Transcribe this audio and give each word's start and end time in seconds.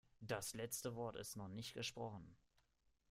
Das 0.21 0.55
letzte 0.55 0.95
Wort 0.95 1.15
ist 1.15 1.35
noch 1.35 1.47
nicht 1.47 1.75
gesprochen. 1.75 2.35